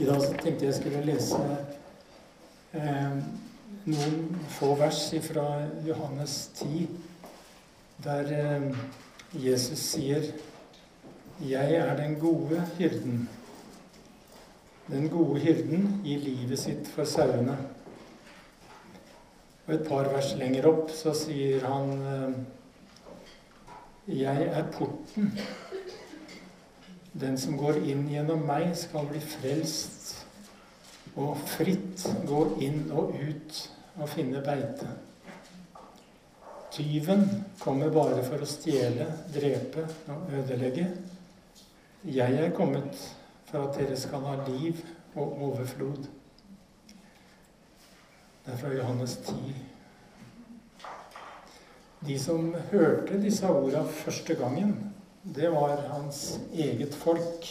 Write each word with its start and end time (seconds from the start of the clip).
I 0.00 0.06
dag 0.08 0.22
tenkte 0.40 0.64
jeg 0.64 0.74
skulle 0.78 1.02
lese 1.04 1.38
eh, 2.72 3.16
noen 3.92 4.38
få 4.54 4.70
vers 4.80 5.02
fra 5.26 5.42
Johannes 5.84 6.36
10, 6.56 6.86
der 8.06 8.30
eh, 8.38 8.64
Jesus 9.36 9.82
sier 9.90 10.30
'Jeg 11.42 11.74
er 11.76 11.96
den 11.96 12.16
gode 12.20 12.62
hyrden'. 12.78 13.28
Den 14.88 15.08
gode 15.10 15.40
hyrden 15.40 16.00
gir 16.04 16.24
livet 16.24 16.58
sitt 16.58 16.88
for 16.88 17.04
sauene. 17.04 17.58
Og 19.66 19.74
et 19.74 19.88
par 19.88 20.08
vers 20.08 20.32
lenger 20.40 20.70
opp 20.72 20.90
så 20.90 21.12
sier 21.12 21.68
han 21.68 21.92
eh, 22.14 22.32
'Jeg 24.08 24.48
er 24.48 24.72
porten'. 24.72 25.36
Den 27.12 27.38
som 27.38 27.56
går 27.60 27.82
inn 27.84 28.06
gjennom 28.08 28.46
meg, 28.48 28.70
skal 28.78 29.08
bli 29.10 29.20
frelst 29.20 30.22
og 31.12 31.36
fritt 31.44 32.06
gå 32.24 32.44
inn 32.64 32.86
og 32.88 33.12
ut 33.20 33.58
og 34.00 34.08
finne 34.08 34.40
beite. 34.44 34.88
Tyven 36.72 37.26
kommer 37.60 37.92
bare 37.92 38.22
for 38.24 38.40
å 38.40 38.48
stjele, 38.48 39.10
drepe 39.34 39.84
og 40.08 40.32
ødelegge. 40.38 40.86
Jeg 42.08 42.38
er 42.40 42.54
kommet 42.56 42.96
for 43.50 43.66
at 43.66 43.76
dere 43.76 43.98
skal 44.00 44.24
ha 44.24 44.38
liv 44.46 44.80
og 45.12 45.36
overflod. 45.50 46.08
Det 48.42 48.54
er 48.54 48.58
fra 48.58 48.72
Johannes 48.72 49.18
10. 49.28 49.52
De 52.08 52.16
som 52.18 52.48
hørte 52.72 53.20
disse 53.20 53.46
orda 53.46 53.84
første 53.84 54.34
gangen, 54.40 54.72
det 55.22 55.48
var 55.50 55.76
hans 55.88 56.40
eget 56.52 56.94
folk. 56.94 57.46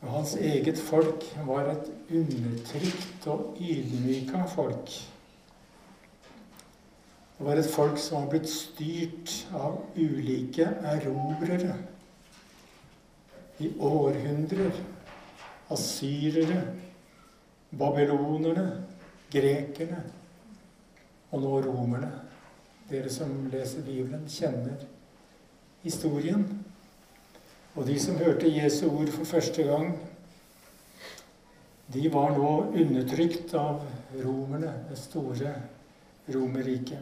Og 0.00 0.10
hans 0.12 0.34
eget 0.38 0.78
folk 0.78 1.24
var 1.46 1.70
et 1.72 1.90
undertrykt 2.14 3.26
og 3.26 3.56
ydmyka 3.60 4.44
folk. 4.46 4.92
Det 7.38 7.46
var 7.46 7.58
et 7.58 7.70
folk 7.70 7.98
som 7.98 8.22
var 8.22 8.30
blitt 8.30 8.48
styrt 8.48 9.32
av 9.52 9.80
ulike 9.96 10.68
erobrere 10.94 11.74
i 13.58 13.72
århundrer. 13.82 14.78
Asyrere, 15.74 16.60
babylonerne, 17.74 18.68
grekerne 19.34 20.04
og 21.34 21.42
nå 21.42 21.58
romerne. 21.66 22.12
Dere 22.90 23.10
som 23.10 23.48
leser 23.50 23.82
Bibelen, 23.82 24.28
kjenner 24.30 24.84
historien. 25.82 26.44
Og 27.74 27.86
de 27.86 27.96
som 28.00 28.18
hørte 28.20 28.50
Jesu 28.50 28.86
ord 28.88 29.10
for 29.14 29.28
første 29.28 29.66
gang, 29.66 29.96
de 31.92 32.08
var 32.10 32.32
nå 32.34 32.52
undertrykt 32.74 33.54
av 33.54 33.82
romerne, 34.22 34.72
det 34.90 34.98
store 34.98 35.54
Romerriket. 36.34 36.98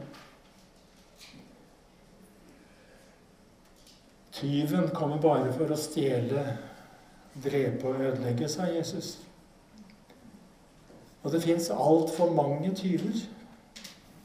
Tyven 4.35 4.91
kommer 4.93 5.21
bare 5.23 5.53
for 5.55 5.71
å 5.73 5.79
stjele, 5.79 6.43
drepe 7.41 7.89
og 7.89 8.03
ødelegge, 8.03 8.51
sa 8.53 8.67
Jesus. 8.69 9.15
Og 11.23 11.33
det 11.33 11.41
fins 11.47 11.71
altfor 11.73 12.35
mange 12.37 12.75
tyver. 12.77 13.23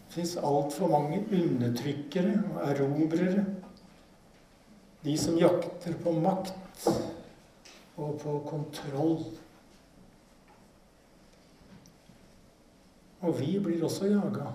Det 0.10 0.16
fins 0.16 0.40
altfor 0.42 0.90
mange 0.90 1.20
undertrykkere 1.38 2.40
og 2.56 2.64
erobrere. 2.66 3.44
De 5.04 5.14
som 5.22 5.38
jakter 5.38 5.94
på 6.02 6.16
makt 6.18 6.88
og 7.94 8.16
på 8.24 8.34
kontroll. 8.48 9.22
Og 13.22 13.38
vi 13.38 13.52
blir 13.62 13.86
også 13.86 14.10
jaga. 14.10 14.50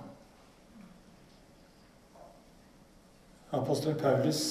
Apostel 3.54 3.94
Paulus 3.94 4.42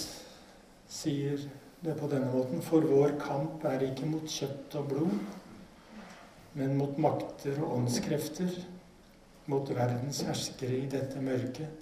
sier 0.88 1.36
det 1.84 1.98
på 2.00 2.08
denne 2.08 2.32
måten. 2.32 2.64
For 2.64 2.80
vår 2.88 3.18
kamp 3.20 3.66
er 3.68 3.90
ikke 3.90 4.08
mot 4.08 4.24
kjøtt 4.32 4.80
og 4.80 4.88
blod, 4.94 5.18
men 6.56 6.78
mot 6.80 6.96
makter 6.96 7.60
og 7.60 7.82
åndskrefter 7.82 8.56
mot 9.46 9.70
verdens 9.76 10.22
herskere 10.28 10.78
i 10.78 10.90
dette 10.92 11.22
mørket, 11.22 11.82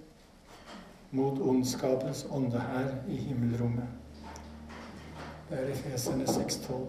mot 1.11 1.39
ondskapens 1.39 2.25
ånde 2.31 2.59
her 2.59 2.94
i 3.11 3.19
himmelrommet. 3.27 3.88
Det 5.49 5.59
er 5.59 5.73
Efeserne 5.73 6.23
6,12. 6.23 6.85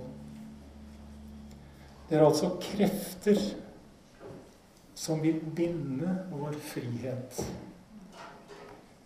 Det 2.09 2.19
er 2.19 2.25
altså 2.25 2.55
krefter 2.63 3.41
som 4.95 5.23
vil 5.23 5.41
binde 5.57 6.13
vår 6.31 6.55
frihet. 6.63 7.43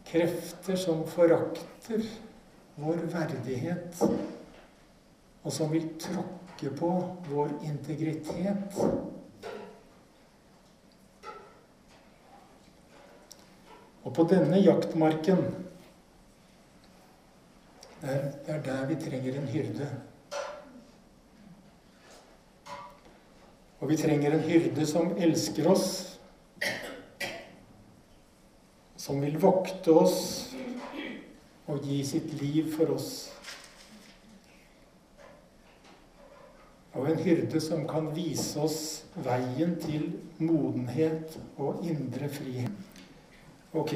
Krefter 0.06 0.76
som 0.76 1.06
forakter 1.08 2.04
vår 2.76 3.06
verdighet, 3.10 4.02
og 5.42 5.52
som 5.52 5.72
vil 5.72 5.88
tråkke 6.02 6.74
på 6.76 6.90
vår 7.30 7.56
integritet 7.64 8.76
Og 14.06 14.12
på 14.14 14.24
denne 14.30 14.60
jaktmarken 14.62 15.40
Det 18.00 18.52
er 18.52 18.60
der 18.62 18.84
vi 18.86 18.94
trenger 19.02 19.38
en 19.40 19.48
hyrde. 19.50 19.86
Og 23.80 23.88
vi 23.88 23.96
trenger 23.96 24.34
en 24.34 24.44
hyrde 24.44 24.86
som 24.86 25.16
elsker 25.18 25.66
oss, 25.68 25.88
som 28.96 29.18
vil 29.22 29.40
vokte 29.42 29.90
oss 29.90 30.20
og 31.66 31.82
gi 31.82 31.98
sitt 32.06 32.30
liv 32.38 32.70
for 32.76 32.94
oss. 32.94 33.10
Og 36.94 37.10
en 37.10 37.18
hyrde 37.26 37.60
som 37.60 37.88
kan 37.90 38.12
vise 38.14 38.60
oss 38.60 38.80
veien 39.18 39.74
til 39.82 40.12
modenhet 40.38 41.34
og 41.58 41.82
indre 41.84 42.30
frihet. 42.32 42.94
Ok, 43.76 43.92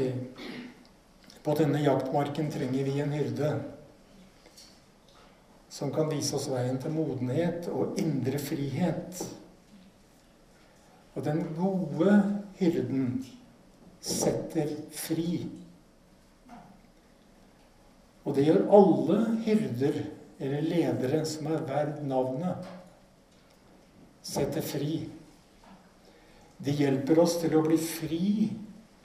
på 1.42 1.54
denne 1.56 1.80
jaktmarken 1.80 2.50
trenger 2.52 2.84
vi 2.84 2.98
en 3.00 3.14
hyrde 3.16 3.54
som 5.72 5.88
kan 5.94 6.10
vise 6.12 6.36
oss 6.36 6.50
veien 6.52 6.76
til 6.82 6.92
modenhet 6.92 7.70
og 7.72 7.96
indre 8.02 8.36
frihet. 8.42 9.22
Og 11.16 11.24
den 11.24 11.46
gode 11.56 12.12
hyrden 12.60 13.08
setter 14.04 14.68
fri. 14.92 15.46
Og 18.28 18.36
det 18.36 18.50
gjør 18.50 18.66
alle 18.82 19.20
hyrder 19.48 20.00
eller 20.36 20.72
ledere 20.74 21.24
som 21.24 21.48
er 21.54 21.68
verd 21.72 22.04
navnet. 22.04 22.68
Setter 24.20 24.60
fri. 24.60 25.06
De 26.60 26.76
hjelper 26.76 27.24
oss 27.24 27.40
til 27.40 27.56
å 27.56 27.64
bli 27.64 27.80
fri 27.80 28.26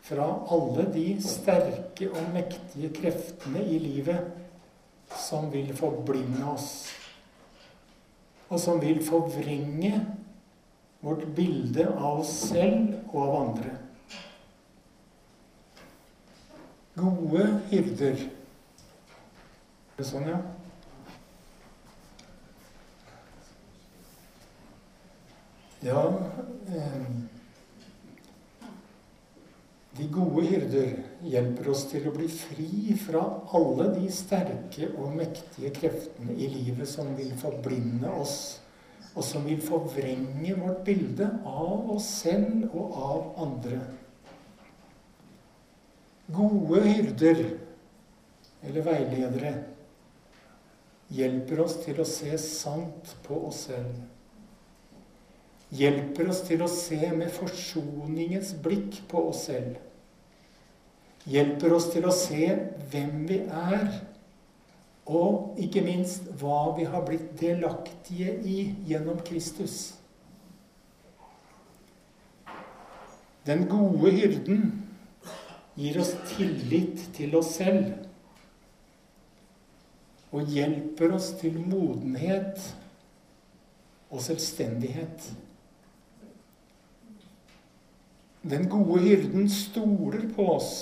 fra 0.05 0.25
alle 0.53 0.85
de 0.93 1.05
sterke 1.23 2.11
og 2.11 2.33
mektige 2.33 2.91
kreftene 2.93 3.63
i 3.65 3.79
livet 3.81 5.15
som 5.17 5.47
vil 5.53 5.71
forblinde 5.77 6.45
oss, 6.49 6.69
og 8.49 8.59
som 8.61 8.81
vil 8.81 9.01
forvrenge 9.05 9.93
vårt 11.05 11.25
bilde 11.37 11.87
av 11.93 12.21
oss 12.21 12.33
selv 12.51 12.93
og 13.13 13.19
av 13.23 13.35
andre. 13.39 13.73
Gode 16.95 17.47
hyrder. 17.71 18.21
Er 19.95 20.07
sånn, 20.07 20.29
ja? 20.29 20.39
Ja 25.85 26.01
eh, 26.71 27.09
de 29.95 30.07
gode 30.11 30.43
hyrder 30.49 30.89
hjelper 31.23 31.69
oss 31.71 31.85
til 31.87 32.09
å 32.09 32.13
bli 32.15 32.27
fri 32.31 32.95
fra 32.99 33.21
alle 33.55 33.87
de 33.95 34.09
sterke 34.11 34.89
og 34.91 35.13
mektige 35.15 35.71
kreftene 35.77 36.35
i 36.35 36.49
livet 36.51 36.89
som 36.91 37.13
vil 37.15 37.31
forblinde 37.39 38.11
oss, 38.11 38.59
og 39.15 39.23
som 39.23 39.45
vil 39.47 39.61
forvrenge 39.63 40.57
vårt 40.59 40.81
bilde 40.87 41.29
av 41.47 41.93
oss 41.95 42.09
selv 42.25 42.75
og 42.75 42.97
av 43.11 43.45
andre. 43.45 43.79
Gode 46.35 46.81
hyrder, 46.83 47.41
eller 48.65 48.87
veiledere, 48.89 49.53
hjelper 51.15 51.63
oss 51.63 51.77
til 51.85 52.01
å 52.01 52.09
se 52.09 52.35
sant 52.41 53.15
på 53.23 53.45
oss 53.47 53.67
selv 53.69 54.14
hjelper 55.73 56.29
oss 56.29 56.43
til 56.45 56.61
å 56.61 56.69
se 56.69 56.99
med 57.15 57.33
forsoningens 57.33 58.53
blikk 58.63 59.01
på 59.09 59.27
oss 59.31 59.45
selv. 59.49 59.77
Hjelper 61.25 61.73
oss 61.73 61.89
til 61.93 62.05
å 62.05 62.13
se 62.13 62.51
hvem 62.91 63.23
vi 63.29 63.39
er, 63.45 63.87
Og 65.05 65.59
ikke 65.61 65.83
minst 65.85 66.31
hva 66.41 66.71
vi 66.73 66.87
har 66.89 67.03
blitt 67.05 67.35
delaktige 67.37 68.31
i 68.41 68.73
gjennom 68.89 69.19
Kristus. 69.21 69.93
Den 73.45 73.67
gode 73.69 74.09
hyrden 74.09 74.63
gir 75.77 75.99
oss 76.01 76.15
tillit 76.31 77.03
til 77.13 77.37
oss 77.37 77.53
selv 77.59 77.91
og 80.33 80.49
hjelper 80.49 81.13
oss 81.15 81.29
til 81.37 81.59
modenhet 81.61 82.57
og 84.09 84.23
selvstendighet. 84.25 85.29
Den 88.49 88.67
gode 88.69 88.99
hyrden 89.01 89.49
stoler 89.49 90.27
på 90.35 90.45
oss, 90.53 90.73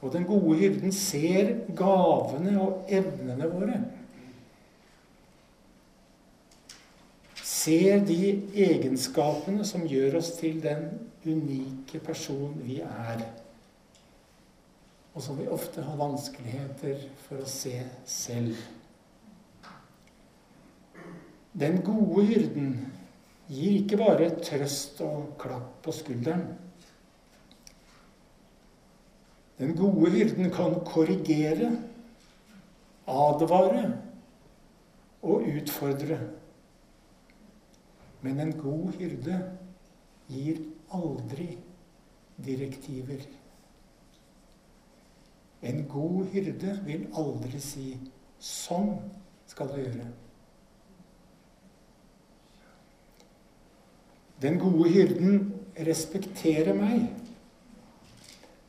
og 0.00 0.12
den 0.14 0.24
gode 0.24 0.56
hyrden 0.58 0.92
ser 0.92 1.50
gavene 1.76 2.54
og 2.60 2.88
evnene 2.88 3.48
våre. 3.52 3.80
Ser 7.42 8.00
de 8.08 8.32
egenskapene 8.64 9.66
som 9.68 9.84
gjør 9.86 10.16
oss 10.22 10.32
til 10.38 10.62
den 10.64 10.88
unike 11.28 12.00
person 12.02 12.56
vi 12.64 12.80
er. 12.82 13.20
Og 15.12 15.22
som 15.22 15.36
vi 15.38 15.50
ofte 15.52 15.84
har 15.84 16.00
vanskeligheter 16.00 17.04
for 17.26 17.44
å 17.44 17.50
se 17.52 17.76
selv. 18.08 18.56
Den 21.52 21.82
gode 21.84 22.24
hyrden 22.32 22.74
gir 23.52 23.82
ikke 23.82 23.98
bare 24.00 24.30
trøst 24.40 25.00
og 25.04 25.34
klapp 25.40 25.82
på 25.84 25.92
skulderen. 25.92 26.46
Den 29.58 29.76
gode 29.76 30.10
hyrden 30.10 30.48
kan 30.50 30.78
korrigere, 30.88 31.70
advare 33.06 33.84
og 35.22 35.44
utfordre. 35.52 36.18
Men 38.22 38.40
en 38.40 38.56
god 38.58 38.96
hyrde 38.98 39.38
gir 40.30 40.64
aldri 40.94 41.52
direktiver. 42.44 43.22
En 45.62 45.84
god 45.88 46.24
hyrde 46.32 46.80
vil 46.86 47.06
aldri 47.14 47.60
si 47.60 47.86
'sånn 48.40 48.96
skal 49.46 49.68
du 49.68 49.78
gjøre'. 49.78 50.10
Den 54.42 54.58
gode 54.58 54.90
hyrden 54.90 55.52
respekterer 55.86 56.74
meg. 56.74 57.08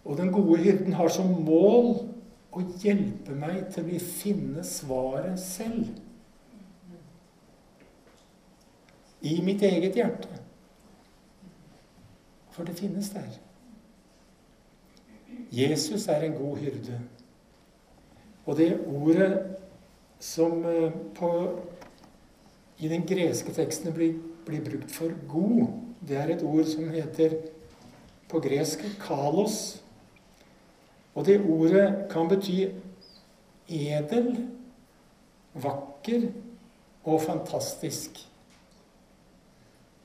Og 0.06 0.18
den 0.18 0.32
gode 0.32 0.58
hyrden 0.62 0.94
har 0.94 1.10
som 1.10 1.32
mål 1.46 1.94
å 2.54 2.64
hjelpe 2.84 3.36
meg 3.38 3.66
til 3.74 3.88
å 3.88 4.02
finne 4.04 4.66
svaret 4.68 5.40
selv. 5.42 5.88
I 9.24 9.40
mitt 9.42 9.64
eget 9.64 9.98
hjerte. 9.98 10.42
For 12.54 12.68
det 12.68 12.76
finnes 12.78 13.10
der. 13.16 13.32
Jesus 15.54 16.08
er 16.08 16.28
en 16.28 16.36
god 16.38 16.58
hyrde. 16.62 17.00
Og 18.46 18.58
det 18.58 18.70
ordet 18.86 19.32
som 20.20 20.66
eh, 20.66 20.92
på, 21.16 21.30
i 22.84 22.92
den 22.92 23.06
greske 23.08 23.54
teksten 23.56 23.96
blir 23.96 24.18
blir 24.46 24.64
brukt 24.64 24.92
for 24.92 25.12
god. 25.28 25.68
Det 26.08 26.18
er 26.18 26.34
et 26.34 26.44
ord 26.44 26.66
som 26.68 26.90
heter 26.90 27.38
på 28.30 28.40
gresk 28.40 28.80
'kalos'. 29.00 29.80
Og 31.16 31.26
det 31.26 31.42
ordet 31.42 32.08
kan 32.10 32.30
bety 32.30 32.72
edel, 33.70 34.48
vakker 35.54 36.32
og 37.04 37.22
fantastisk. 37.22 38.28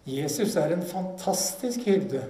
Jesus 0.07 0.57
er 0.57 0.73
en 0.73 0.83
fantastisk 0.83 1.81
hyrde. 1.85 2.25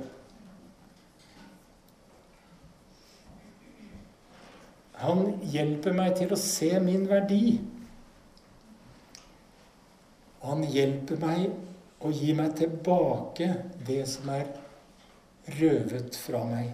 Han 4.93 5.41
hjelper 5.43 5.93
meg 5.93 6.17
til 6.17 6.33
å 6.33 6.37
se 6.37 6.81
min 6.81 7.09
verdi. 7.09 7.61
Han 10.49 10.65
hjelper 10.65 11.21
meg 11.21 11.51
og 11.99 12.15
gi 12.15 12.33
meg 12.37 12.55
tilbake 12.57 13.51
det 13.87 14.03
som 14.09 14.31
er 14.33 14.49
røvet 15.59 16.17
fra 16.17 16.41
meg. 16.49 16.71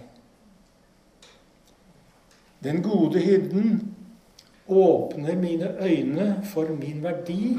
Den 2.63 2.81
gode 2.85 3.19
hyrden 3.21 3.95
åpner 4.67 5.35
mine 5.37 5.75
øyne 5.81 6.27
for 6.49 6.71
min 6.79 7.03
verdi, 7.03 7.57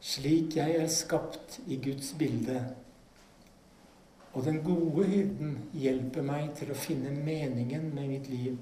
slik 0.00 0.56
jeg 0.56 0.76
er 0.80 0.88
skapt 0.90 1.60
i 1.66 1.76
Guds 1.84 2.14
bilde. 2.18 2.64
Og 4.32 4.44
den 4.44 4.62
gode 4.64 5.04
hyrden 5.06 5.58
hjelper 5.74 6.24
meg 6.26 6.52
til 6.58 6.70
å 6.70 6.78
finne 6.78 7.12
meningen 7.14 7.90
med 7.94 8.14
mitt 8.14 8.30
liv. 8.30 8.56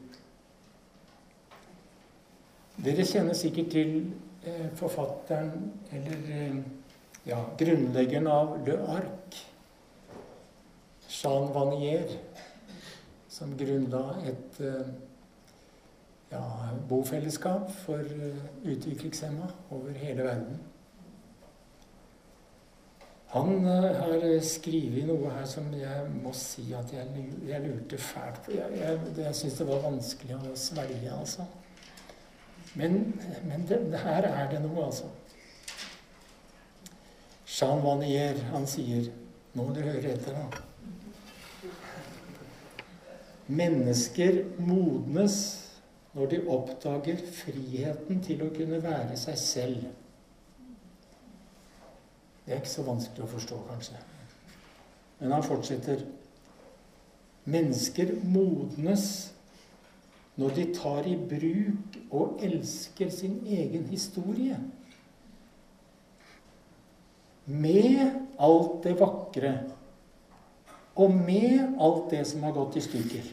Dere 2.79 3.05
kjenner 3.05 3.37
sikkert 3.37 3.73
til 3.75 3.95
forfatteren 4.77 5.73
eller 5.91 6.31
eh, 6.31 6.57
ja, 7.25 7.45
grunnleggeren 7.59 8.27
av 8.27 8.55
Le 8.67 8.79
Arc, 8.89 9.43
Jean 11.09 11.53
Vanier, 11.53 12.09
som 13.29 13.57
grunnla 13.59 14.05
et 14.29 14.61
eh, 14.65 14.89
ja, 16.31 16.43
bofellesskap 16.89 17.71
for 17.85 18.01
eh, 18.01 18.49
utviklingshemma 18.65 19.51
over 19.71 19.93
hele 19.99 20.27
verden. 20.27 20.59
Han 23.29 23.67
har 23.69 24.23
skrevet 24.41 25.05
noe 25.05 25.29
her 25.35 25.45
som 25.45 25.67
jeg 25.77 26.05
må 26.23 26.31
si 26.33 26.71
at 26.73 26.95
jeg 26.95 27.59
lurte 27.61 27.99
fælt 28.01 28.39
på. 28.47 28.55
Jeg, 28.57 28.79
jeg, 28.81 29.01
jeg 29.19 29.37
syns 29.37 29.59
det 29.59 29.67
var 29.69 29.83
vanskelig 29.85 30.39
å 30.39 30.55
svelge, 30.57 31.11
altså. 31.13 31.45
Men, 32.79 32.99
men 33.45 33.65
det, 33.69 33.79
det 33.91 33.99
her 34.05 34.23
er 34.29 34.51
det 34.53 34.61
noe, 34.63 34.85
altså. 34.87 35.09
Jean 37.49 37.83
Vanier, 37.83 38.39
han 38.53 38.67
sier 38.71 39.09
Nå 39.57 39.65
må 39.65 39.73
du 39.75 39.81
høre 39.83 40.13
etter, 40.13 40.37
da. 40.37 40.45
Mennesker 43.49 44.43
modnes 44.61 45.39
når 46.15 46.27
de 46.31 46.39
oppdager 46.53 47.23
friheten 47.33 48.21
til 48.23 48.45
å 48.45 48.51
kunne 48.55 48.79
være 48.85 49.17
seg 49.19 49.41
selv. 49.41 49.89
Det 52.45 52.55
er 52.55 52.61
ikke 52.61 52.75
så 52.77 52.85
vanskelig 52.87 53.25
å 53.25 53.31
forstå, 53.33 53.59
kanskje. 53.73 54.03
Men 55.19 55.35
han 55.35 55.47
fortsetter. 55.49 56.05
Mennesker 57.49 58.13
modnes 58.29 59.09
når 60.39 60.55
de 60.55 60.67
tar 60.75 61.07
i 61.11 61.17
bruk 61.19 61.97
og 62.15 62.43
elsker 62.47 63.11
sin 63.11 63.41
egen 63.47 63.89
historie. 63.91 64.59
Med 67.47 68.15
alt 68.39 68.85
det 68.85 68.95
vakre. 69.01 69.55
Og 70.99 71.11
med 71.15 71.75
alt 71.81 72.11
det 72.11 72.23
som 72.27 72.47
har 72.47 72.55
gått 72.55 72.79
i 72.79 72.85
stykker. 72.87 73.27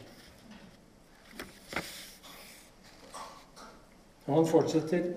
Og 4.26 4.34
han 4.34 4.50
fortsetter. 4.50 5.12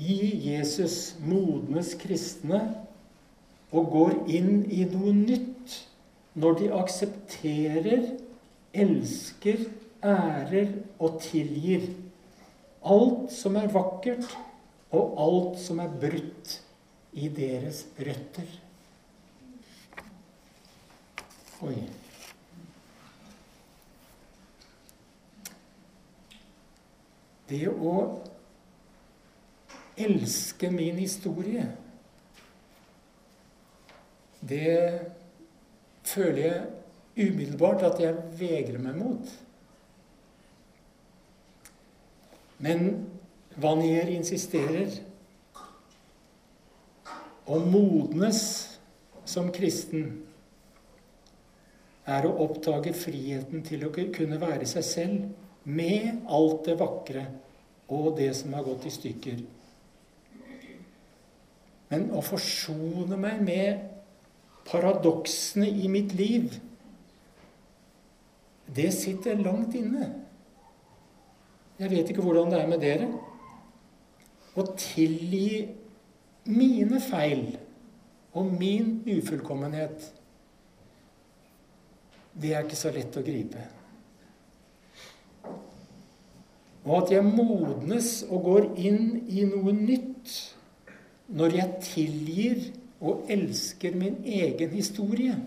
I 0.00 0.16
Jesus 0.52 1.16
modnes 1.20 1.94
kristne 2.00 2.60
og 3.70 3.90
går 3.92 4.14
inn 4.32 4.62
i 4.72 4.86
noe 4.88 5.12
nytt 5.16 5.74
når 6.40 6.56
de 6.60 6.70
aksepterer, 6.72 8.06
elsker, 8.72 9.64
ærer 10.02 10.72
og 10.98 11.20
tilgir 11.22 11.88
alt 12.86 13.32
som 13.32 13.56
er 13.60 13.68
vakkert, 13.72 14.26
og 14.90 15.20
alt 15.22 15.60
som 15.62 15.78
er 15.82 15.92
brutt 16.02 16.56
i 17.12 17.28
deres 17.30 17.84
røtter. 17.98 18.48
Oi. 21.60 21.76
Det 27.50 27.66
å 27.68 27.94
elske 30.00 30.70
min 30.72 30.98
historie, 31.02 31.66
det 34.40 34.72
føler 36.08 36.42
jeg 36.46 37.28
umiddelbart 37.28 37.84
at 37.90 38.00
jeg 38.00 38.16
vegrer 38.40 38.80
meg 38.80 38.96
mot. 38.96 39.34
Men 42.60 43.06
Vanier 43.60 44.10
insisterer 44.12 44.92
å 47.50 47.58
modnes 47.64 48.42
som 49.26 49.48
kristen 49.54 50.10
er 52.10 52.26
å 52.26 52.34
oppdage 52.44 52.92
friheten 52.96 53.64
til 53.66 53.86
å 53.86 53.92
kunne 53.92 54.38
være 54.40 54.68
seg 54.68 54.86
selv 54.86 55.66
med 55.70 56.26
alt 56.30 56.66
det 56.68 56.76
vakre 56.80 57.24
og 57.90 58.14
det 58.18 58.30
som 58.38 58.54
har 58.54 58.66
gått 58.66 58.86
i 58.86 58.94
stykker. 58.94 59.40
Men 61.90 62.10
å 62.14 62.22
forsone 62.22 63.18
meg 63.18 63.40
med 63.42 63.86
paradoksene 64.68 65.66
i 65.66 65.90
mitt 65.90 66.14
liv, 66.14 66.52
det 68.70 68.92
sitter 68.94 69.40
langt 69.42 69.74
inne. 69.74 70.12
Jeg 71.80 71.88
vet 71.88 72.10
ikke 72.12 72.22
hvordan 72.22 72.50
det 72.52 72.60
er 72.60 72.68
med 72.68 72.82
dere. 72.82 73.08
Å 74.52 74.64
tilgi 74.76 75.64
mine 76.50 77.00
feil 77.00 77.54
og 78.36 78.50
min 78.60 78.98
ufullkommenhet, 79.08 80.02
det 82.40 82.52
er 82.54 82.66
ikke 82.66 82.78
så 82.78 82.92
lett 82.94 83.16
å 83.16 83.22
gripe. 83.24 83.62
Og 86.84 86.92
at 86.98 87.12
jeg 87.14 87.24
modnes 87.26 88.10
og 88.28 88.44
går 88.46 88.68
inn 88.80 89.24
i 89.28 89.46
noe 89.48 89.72
nytt 89.76 90.34
når 91.32 91.56
jeg 91.56 91.80
tilgir 91.86 92.60
og 93.00 93.30
elsker 93.32 93.96
min 93.96 94.20
egen 94.24 94.76
historie. 94.76 95.38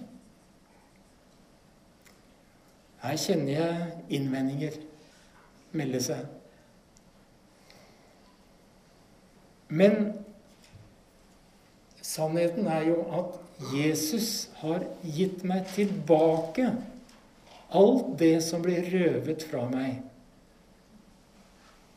Her 3.04 3.20
kjenner 3.20 3.54
jeg 3.54 4.18
innvendinger 4.20 4.82
melde 5.74 6.02
seg. 6.04 6.26
Men 9.74 10.14
sannheten 12.04 12.68
er 12.70 12.88
jo 12.92 13.00
at 13.20 13.40
Jesus 13.74 14.50
har 14.62 14.84
gitt 15.02 15.44
meg 15.48 15.66
tilbake 15.74 16.68
alt 17.74 18.12
det 18.20 18.36
som 18.46 18.62
ble 18.62 18.78
røvet 18.86 19.46
fra 19.50 19.64
meg. 19.70 20.02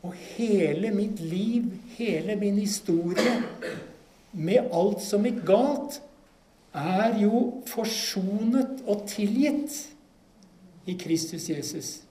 Og 0.06 0.14
hele 0.36 0.92
mitt 0.94 1.20
liv, 1.20 1.68
hele 1.98 2.36
min 2.38 2.60
historie, 2.62 3.42
med 4.32 4.72
alt 4.72 5.02
som 5.02 5.24
gikk 5.26 5.42
galt, 5.48 6.00
er 6.76 7.16
jo 7.22 7.62
forsonet 7.68 8.84
og 8.86 9.06
tilgitt 9.08 9.78
i 10.86 10.94
Kristus 11.00 11.48
Jesus. 11.50 12.05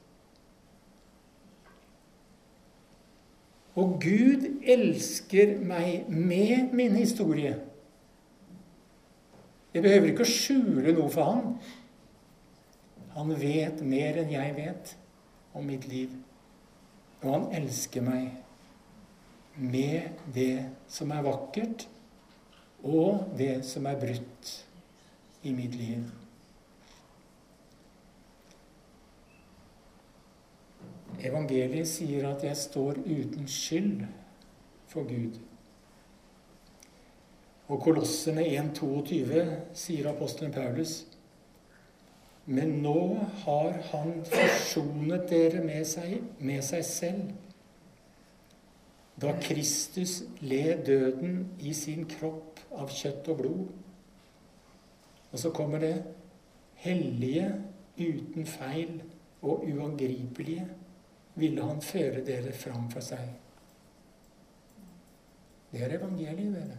Og 3.75 3.97
Gud 4.03 4.45
elsker 4.63 5.57
meg 5.59 6.07
med 6.09 6.71
min 6.75 6.95
historie. 6.95 7.57
Jeg 9.75 9.83
behøver 9.83 10.13
ikke 10.13 10.23
å 10.23 10.31
skjule 10.31 10.93
noe 10.95 11.11
for 11.11 11.33
han. 11.33 11.57
Han 13.17 13.33
vet 13.39 13.81
mer 13.83 14.21
enn 14.21 14.31
jeg 14.31 14.55
vet 14.55 14.95
om 15.55 15.67
mitt 15.67 15.87
liv. 15.91 16.13
Og 17.23 17.31
han 17.33 17.49
elsker 17.59 18.03
meg 18.05 18.31
med 19.55 20.23
det 20.35 20.65
som 20.91 21.11
er 21.15 21.23
vakkert, 21.25 21.87
og 22.85 23.35
det 23.39 23.63
som 23.67 23.87
er 23.89 23.99
brutt 23.99 24.51
i 25.47 25.51
mitt 25.55 25.75
liv. 25.79 26.03
Evangeliet 31.23 31.87
sier 31.87 32.27
at 32.29 32.43
jeg 32.43 32.57
står 32.57 33.01
uten 33.05 33.47
skyld 33.47 34.05
for 34.87 35.07
Gud. 35.07 35.39
Og 37.67 37.81
Kolossene 37.81 38.45
1,22 38.45 39.45
sier 39.73 40.09
apostelen 40.11 40.53
Paulus 40.53 41.03
men 42.45 42.75
nå 42.83 42.99
har 43.41 43.71
han 43.89 44.19
forsonet 44.29 45.25
dere 45.31 45.63
med 45.65 45.85
seg, 45.89 46.19
med 46.37 46.61
seg 46.65 46.83
selv. 46.85 47.31
Da 49.17 49.31
Kristus 49.41 50.19
led 50.43 50.85
døden 50.85 51.39
i 51.65 51.73
sin 51.73 52.05
kropp 52.09 52.61
av 52.75 52.91
kjøtt 52.93 53.31
og 53.33 53.39
blod. 53.41 53.65
Og 55.31 55.41
så 55.41 55.51
kommer 55.55 55.81
det 55.81 55.95
hellige, 56.83 57.47
uten 57.97 58.45
feil 58.45 58.99
og 59.41 59.63
uangripelige 59.65 60.67
ville 61.35 61.63
han 61.63 61.81
føre 61.81 62.23
dere 62.25 62.53
fram 62.55 62.89
for 62.91 63.03
seg. 63.03 63.27
Det 65.71 65.83
er 65.83 65.97
evangeliet, 65.97 66.53
dere. 66.55 66.77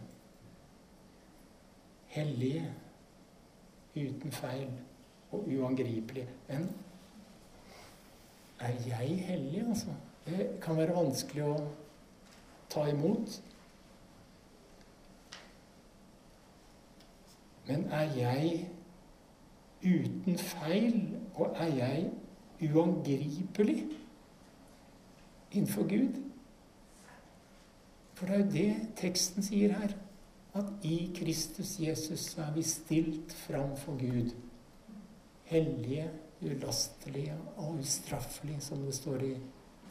Hellige, 2.07 2.63
uten 3.95 4.31
feil 4.31 4.71
og 5.31 5.47
uangripelige. 5.47 6.29
Men 6.47 6.69
er 8.59 8.73
jeg 8.87 9.19
hellig, 9.27 9.67
altså? 9.67 9.93
Det 10.25 10.47
kan 10.61 10.77
være 10.77 10.95
vanskelig 10.95 11.43
å 11.45 11.57
ta 12.73 12.87
imot. 12.89 13.37
Men 17.67 17.85
er 17.91 18.09
jeg 18.17 18.65
uten 19.83 20.37
feil, 20.41 20.97
og 21.35 21.53
er 21.59 21.71
jeg 21.77 22.71
uangripelig 22.73 23.85
innenfor 25.51 25.87
Gud? 25.89 26.23
For 28.17 28.25
det 28.25 28.35
er 28.35 28.39
jo 28.39 28.51
det 28.51 28.75
teksten 28.97 29.45
sier 29.45 29.73
her. 29.77 29.93
At 30.57 30.65
i 30.87 31.11
Kristus 31.13 31.75
Jesus 31.79 32.31
er 32.41 32.49
vi 32.55 32.63
stilt 32.65 33.33
fram 33.45 33.75
for 33.77 33.93
Gud 33.99 34.31
hellige, 35.47 36.11
ulastelige 36.41 37.35
og 37.57 37.69
ustraffelige, 37.79 38.61
som 38.61 38.77
det 38.77 38.95
står 38.95 39.17
i 39.17 39.37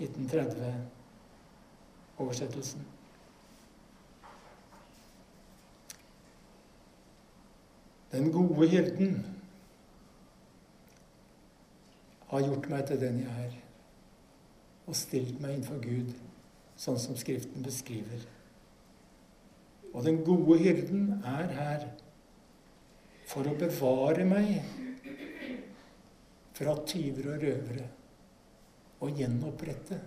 1930-oversettelsen. 0.01 2.81
Den 8.13 8.33
gode 8.33 8.69
hyrden 8.69 9.27
har 12.27 12.43
gjort 12.43 12.69
meg 12.71 12.87
til 12.87 13.01
den 13.01 13.21
jeg 13.21 13.47
er, 13.47 13.53
og 14.87 14.97
stilt 14.97 15.41
meg 15.43 15.57
innenfor 15.57 15.83
Gud, 15.83 16.15
sånn 16.79 16.99
som 17.01 17.19
Skriften 17.19 17.65
beskriver. 17.67 18.25
Og 19.93 20.05
den 20.07 20.21
gode 20.27 20.59
hyrden 20.61 21.23
er 21.25 21.53
her 21.57 21.87
for 23.27 23.49
å 23.49 23.57
bevare 23.59 24.27
meg 24.29 24.61
fra 26.57 26.77
tyver 26.89 27.33
og 27.35 27.43
røvere 27.43 27.87
og 29.05 29.19
gjenopprette 29.19 29.99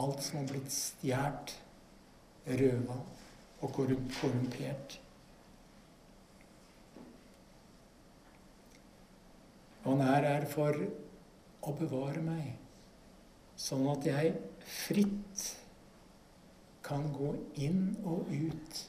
alt 0.00 0.22
som 0.24 0.40
har 0.40 0.48
blitt 0.48 0.72
stjålet, 0.72 1.54
røva 2.60 2.96
og 3.60 3.72
korrumpert. 3.76 4.96
Han 9.84 10.02
er 10.04 10.26
her 10.28 10.46
for 10.48 10.76
å 11.60 11.74
bevare 11.76 12.22
meg, 12.24 12.52
sånn 13.60 13.84
at 13.92 14.06
jeg 14.08 14.32
fritt 14.64 15.44
kan 16.86 17.10
gå 17.14 17.34
inn 17.62 17.92
og 18.08 18.30
ut 18.30 18.80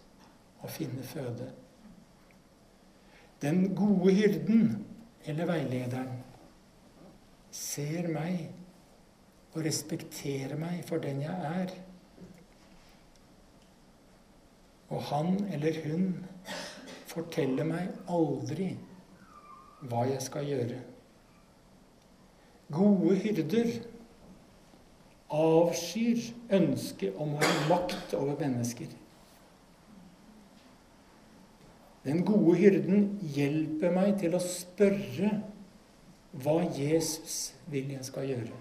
og 0.62 0.72
finne 0.72 1.04
føde. 1.06 1.50
Den 3.42 3.72
gode 3.76 4.14
hyrden, 4.14 4.86
eller 5.26 5.50
veilederen, 5.50 6.20
ser 7.52 8.08
meg 8.14 8.52
og 9.52 9.64
respekterer 9.66 10.56
meg 10.60 10.86
for 10.88 11.04
den 11.04 11.24
jeg 11.26 11.54
er. 11.62 11.74
Og 14.92 15.02
han 15.10 15.36
eller 15.52 15.82
hun 15.86 16.06
forteller 17.12 17.68
meg 17.68 17.92
aldri 18.12 18.72
hva 19.90 20.06
jeg 20.08 20.22
skal 20.24 20.48
gjøre. 20.48 20.80
Gode 22.72 23.18
hyrder 23.26 23.72
avskyr 25.32 26.26
ønsket 26.52 27.16
om 27.16 27.36
å 27.36 27.44
ha 27.44 27.54
makt 27.70 28.16
over 28.18 28.36
mennesker. 28.40 28.90
Den 32.06 32.24
gode 32.26 32.58
hyrden 32.58 33.08
hjelper 33.36 33.94
meg 33.94 34.16
til 34.22 34.34
å 34.36 34.42
spørre 34.42 35.36
hva 36.42 36.58
Jesus 36.74 37.52
vil 37.70 37.92
jeg 37.94 38.08
skal 38.08 38.30
gjøre. 38.32 38.58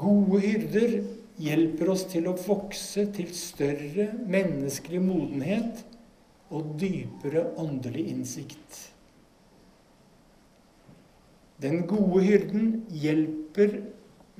Gode 0.00 0.38
hyrder 0.44 1.00
hjelper 1.40 1.90
oss 1.92 2.06
til 2.08 2.28
å 2.30 2.36
vokse 2.38 3.04
til 3.16 3.32
større 3.36 4.10
menneskelig 4.30 5.00
modenhet 5.02 5.82
og 6.50 6.74
dypere 6.80 7.44
åndelig 7.60 8.06
innsikt. 8.14 8.78
Den 11.60 11.84
gode 11.90 12.22
hyrden 12.24 12.68
hjelper 12.88 13.80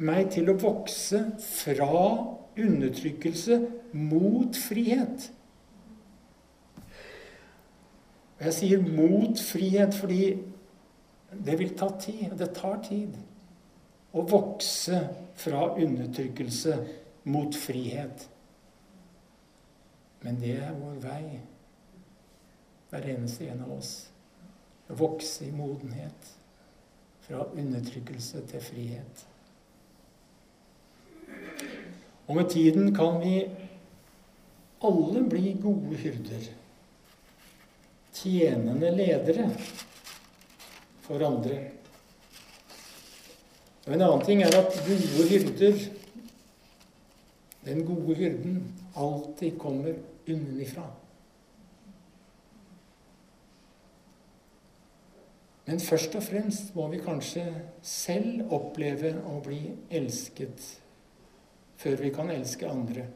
meg 0.01 0.31
til 0.35 0.49
å 0.51 0.59
vokse 0.61 1.21
fra 1.45 2.05
undertrykkelse 2.61 3.59
mot 3.93 4.57
frihet. 4.57 5.31
Og 8.39 8.47
jeg 8.49 8.57
sier 8.57 8.85
mot 8.85 9.41
frihet 9.41 9.97
fordi 9.97 10.23
det 11.45 11.59
vil 11.61 11.75
ta 11.77 11.91
tid. 12.01 12.33
Det 12.39 12.55
tar 12.57 12.81
tid. 12.87 13.19
å 14.11 14.25
vokse 14.27 14.97
fra 15.39 15.69
undertrykkelse 15.79 16.73
mot 17.31 17.55
frihet. 17.55 18.25
Men 20.25 20.41
det 20.43 20.57
er 20.59 20.73
vår 20.75 20.97
vei, 21.05 21.39
hver 22.91 23.07
eneste 23.13 23.47
en 23.53 23.63
av 23.63 23.77
oss. 23.77 23.93
Å 24.91 24.99
vokse 24.99 25.47
i 25.47 25.53
modenhet. 25.55 26.33
Fra 27.23 27.47
undertrykkelse 27.55 28.43
til 28.51 28.65
frihet. 28.67 29.30
Og 32.27 32.37
med 32.37 32.51
tiden 32.51 32.95
kan 32.95 33.19
vi 33.23 33.35
alle 34.87 35.23
bli 35.29 35.57
gode 35.63 35.97
hyrder. 35.97 36.47
Tjenende 38.15 38.91
ledere 38.95 39.49
for 41.03 41.27
andre. 41.27 41.59
Og 43.87 43.95
En 43.95 44.03
annen 44.03 44.25
ting 44.25 44.43
er 44.43 44.55
at 44.55 44.77
gode 44.87 45.27
hyrder, 45.29 45.79
den 47.65 47.85
gode 47.87 48.15
hyrden, 48.15 48.61
alltid 48.97 49.59
kommer 49.59 49.95
unnenifra. 50.29 50.87
Men 55.67 55.81
først 55.81 56.15
og 56.15 56.23
fremst 56.23 56.75
må 56.75 56.89
vi 56.91 56.99
kanskje 57.03 57.45
selv 57.83 58.53
oppleve 58.55 59.13
å 59.27 59.37
bli 59.45 59.61
elsket 59.91 60.80
før 61.81 62.03
vi 62.05 62.13
kan 62.15 62.31
elske 62.33 62.69
andre. 62.69 63.07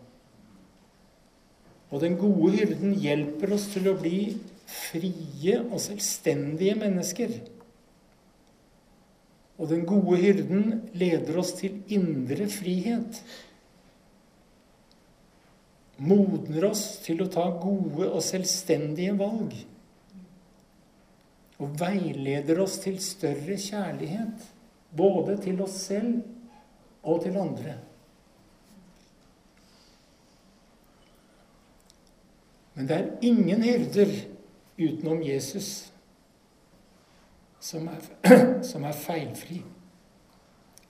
Og 1.93 2.01
den 2.03 2.17
gode 2.19 2.55
hyrden 2.57 2.97
hjelper 2.99 3.55
oss 3.55 3.69
til 3.75 3.91
å 3.91 3.99
bli 3.99 4.35
frie 4.67 5.59
og 5.63 5.77
selvstendige 5.83 6.75
mennesker. 6.81 7.35
Og 9.61 9.69
den 9.71 9.85
gode 9.87 10.19
hyrden 10.19 10.89
leder 10.99 11.39
oss 11.39 11.53
til 11.61 11.77
indre 11.95 12.49
frihet. 12.51 13.21
Modner 16.03 16.67
oss 16.73 16.83
til 17.05 17.23
å 17.23 17.31
ta 17.31 17.47
gode 17.63 18.09
og 18.09 18.25
selvstendige 18.25 19.15
valg 19.21 19.55
og 21.63 21.77
veileder 21.79 22.59
oss 22.65 22.81
til 22.83 22.97
større 22.99 23.55
kjærlighet, 23.63 24.41
både 24.91 25.37
til 25.45 25.61
oss 25.63 25.77
selv 25.87 26.25
og 27.07 27.23
til 27.23 27.39
andre. 27.39 27.77
Men 32.75 32.89
det 32.89 32.97
er 32.97 33.11
ingen 33.23 33.63
hyrder 33.63 34.15
utenom 34.79 35.23
Jesus 35.23 35.69
som 37.63 37.89
er, 37.89 38.03
som 38.71 38.85
er 38.85 38.97
feilfri. 38.99 39.63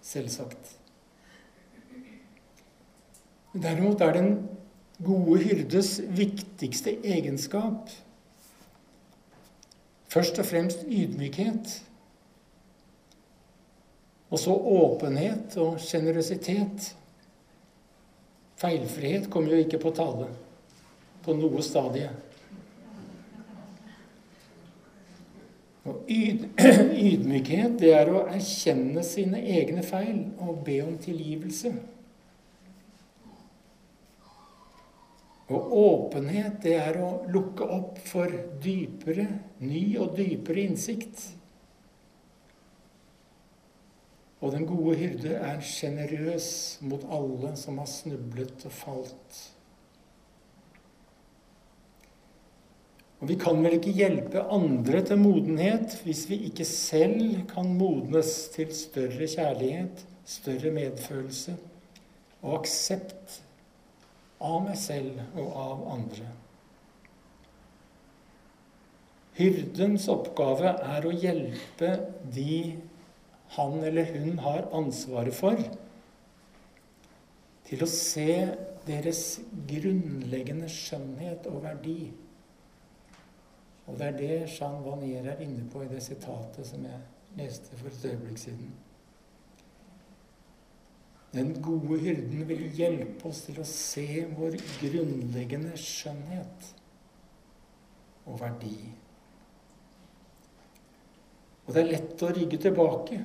Selvsagt. 0.05 0.73
Derimot 3.55 4.01
er 4.03 4.17
den 4.17 4.33
gode 5.05 5.39
hyrdes 5.45 6.01
viktigste 6.17 6.97
egenskap 7.07 7.93
Først 10.15 10.39
og 10.39 10.47
fremst 10.47 10.85
ydmykhet. 10.87 11.71
Og 14.31 14.39
så 14.39 14.53
åpenhet 14.55 15.57
og 15.59 15.81
sjenerøsitet. 15.83 16.93
Feilfrihet 18.63 19.27
kommer 19.31 19.57
jo 19.57 19.65
ikke 19.65 19.81
på 19.83 19.91
tale 19.97 20.29
på 21.25 21.35
noe 21.39 21.65
stadie. 21.65 22.11
Og 25.85 26.09
yd, 26.09 26.47
ydmykhet, 27.09 27.75
det 27.81 27.91
er 27.97 28.09
å 28.13 28.25
erkjenne 28.33 29.05
sine 29.05 29.43
egne 29.57 29.85
feil 29.85 30.23
og 30.41 30.63
be 30.65 30.79
om 30.85 30.97
tilgivelse. 31.01 31.75
Og 35.53 35.73
åpenhet, 35.77 36.57
det 36.65 36.79
er 36.81 36.97
å 37.05 37.11
lukke 37.29 37.67
opp 37.69 37.99
for 38.09 38.33
dypere, 38.65 39.27
ny 39.61 39.83
og 40.01 40.15
dypere 40.17 40.65
innsikt. 40.65 41.21
Og 44.41 44.53
den 44.53 44.65
gode 44.69 44.97
hyrde 45.01 45.37
er 45.37 45.61
sjenerøs 45.65 46.49
mot 46.85 47.05
alle 47.13 47.53
som 47.61 47.77
har 47.81 47.89
snublet 47.89 48.65
og 48.69 48.73
falt. 48.77 49.43
Og 53.25 53.31
vi 53.31 53.39
kan 53.41 53.63
vel 53.65 53.79
ikke 53.79 53.93
hjelpe 53.97 54.43
andre 54.53 54.99
til 55.09 55.17
modenhet 55.17 55.95
hvis 56.05 56.27
vi 56.29 56.43
ikke 56.51 56.65
selv 56.69 57.39
kan 57.49 57.71
modnes 57.73 58.51
til 58.53 58.69
større 58.77 59.25
kjærlighet, 59.33 60.03
større 60.29 60.73
medfølelse 60.77 61.55
og 62.43 62.59
aksept 62.59 63.39
av 64.45 64.59
meg 64.67 64.77
selv 64.77 65.23
og 65.41 65.57
av 65.57 65.87
andre. 65.95 66.27
Hyrdens 69.39 70.05
oppgave 70.13 70.75
er 70.85 71.09
å 71.09 71.15
hjelpe 71.17 71.95
de 72.35 72.59
han 73.57 73.79
eller 73.89 74.13
hun 74.19 74.37
har 74.45 74.69
ansvaret 74.77 75.39
for, 75.39 75.65
til 77.65 77.87
å 77.87 77.89
se 77.89 78.37
deres 78.85 79.25
grunnleggende 79.73 80.69
skjønnhet 80.69 81.49
og 81.49 81.65
verdi. 81.65 82.13
Og 83.87 83.99
det 83.99 84.07
er 84.07 84.17
det 84.17 84.37
Jean 84.55 84.81
Vanier 84.85 85.27
er 85.29 85.43
inne 85.45 85.67
på 85.71 85.85
i 85.85 85.91
det 85.91 86.01
sitatet 86.03 86.67
som 86.67 86.85
jeg 86.89 87.01
leste 87.37 87.77
for 87.77 87.91
et 87.91 88.07
øyeblikk 88.11 88.41
siden. 88.41 88.73
Den 91.35 91.63
gode 91.63 91.99
hyrden 91.99 92.49
vil 92.49 92.69
hjelpe 92.79 93.29
oss 93.29 93.43
til 93.49 93.59
å 93.59 93.67
se 93.67 94.07
vår 94.37 94.55
grunnleggende 94.79 95.75
skjønnhet 95.81 96.69
og 98.25 98.39
verdi. 98.41 98.77
Og 101.65 101.75
det 101.75 101.83
er 101.83 101.91
lett 101.91 102.23
å 102.23 102.31
rygge 102.37 102.61
tilbake 102.63 103.19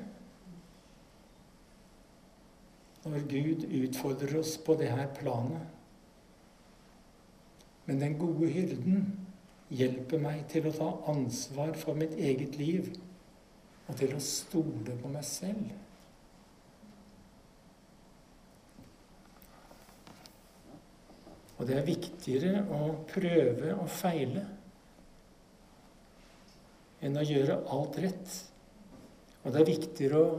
når 3.10 3.24
Gud 3.30 3.64
utfordrer 3.74 4.36
oss 4.42 4.58
på 4.62 4.76
det 4.78 4.90
her 4.92 5.08
planet. 5.18 5.64
Men 7.88 8.02
den 8.02 8.18
gode 8.22 8.50
hyrden 8.54 9.06
hjelper 9.70 10.22
meg 10.22 10.46
til 10.50 10.68
å 10.70 10.74
ta 10.74 10.90
ansvar 11.12 11.76
for 11.78 11.98
mitt 11.98 12.16
eget 12.18 12.58
liv 12.58 12.90
og 13.90 13.98
til 13.98 14.16
å 14.16 14.22
stole 14.22 14.96
på 15.02 15.12
meg 15.12 15.26
selv. 15.26 15.70
Og 21.60 21.68
det 21.68 21.76
er 21.76 21.90
viktigere 21.90 22.62
å 22.72 22.94
prøve 23.10 23.74
og 23.76 23.90
feile 23.92 24.46
enn 27.04 27.18
å 27.20 27.26
gjøre 27.26 27.58
alt 27.76 28.00
rett. 28.04 28.38
Og 29.44 29.52
det 29.52 29.62
er 29.62 29.70
viktigere 29.70 30.22
å, 30.22 30.32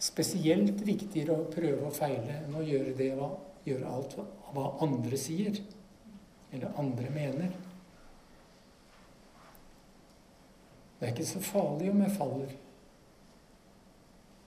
spesielt 0.00 0.80
viktigere 0.84 1.36
å 1.36 1.48
prøve 1.52 1.88
og 1.88 1.96
feile 1.96 2.42
enn 2.42 2.54
å 2.56 2.64
gjøre, 2.64 2.94
det, 2.96 3.10
gjøre 3.68 3.94
alt 3.94 4.16
hva 4.50 4.66
andre 4.84 5.18
sier, 5.20 5.60
eller 6.50 6.80
andre 6.80 7.12
mener. 7.14 7.56
Det 11.00 11.06
er 11.08 11.12
ikke 11.14 11.26
så 11.26 11.40
farlig 11.40 11.90
om 11.90 12.02
jeg 12.02 12.12
faller. 12.12 12.50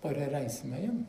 Bare 0.04 0.28
reise 0.36 0.68
meg 0.70 0.84
igjen. 0.84 1.00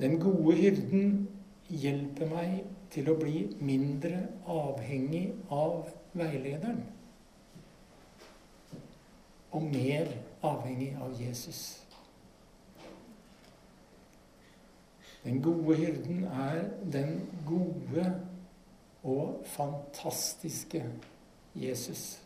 Den 0.00 0.18
gode 0.18 0.56
hyrden 0.58 1.28
hjelper 1.70 2.26
meg 2.32 2.64
til 2.90 3.12
å 3.12 3.14
bli 3.20 3.44
mindre 3.62 4.24
avhengig 4.50 5.28
av 5.54 5.86
veilederen. 6.18 6.82
Og 9.54 9.70
mer 9.70 10.10
avhengig 10.42 10.90
av 10.98 11.14
Jesus. 11.22 11.62
Den 15.22 15.38
gode 15.42 15.78
hyrden 15.78 16.26
er 16.26 16.66
den 16.92 17.20
gode 17.46 18.10
og 19.06 19.46
fantastiske 19.54 20.82
Jesus. 21.54 22.23